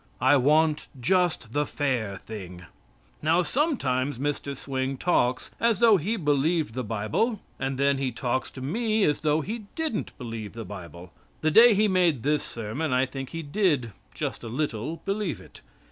I 0.19 0.35
want 0.35 0.87
just 0.99 1.53
the 1.53 1.63
fair 1.67 2.17
thing. 2.17 2.65
Now, 3.21 3.43
sometimes 3.43 4.17
Mr. 4.17 4.57
Swing 4.57 4.97
talks 4.97 5.51
as 5.59 5.77
though 5.79 5.97
he 5.97 6.17
believed 6.17 6.73
the 6.73 6.83
Bible, 6.83 7.39
and 7.59 7.77
then 7.77 7.99
he 7.99 8.11
talks 8.11 8.49
to 8.53 8.61
me 8.61 9.03
as 9.03 9.19
though 9.19 9.41
he 9.41 9.65
didn't 9.75 10.17
believe 10.17 10.53
the 10.53 10.65
Bible. 10.65 11.13
The 11.41 11.51
day 11.51 11.75
he 11.75 11.87
made 11.87 12.23
this 12.23 12.43
sermon 12.43 12.91
I 12.91 13.05
think 13.05 13.29
he 13.29 13.43
did, 13.43 13.91
just 14.15 14.41
a 14.43 14.47
little, 14.47 15.03
believe 15.05 15.39
it. 15.39 15.61